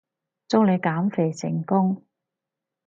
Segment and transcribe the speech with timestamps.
[0.47, 2.03] 祝你減肥成功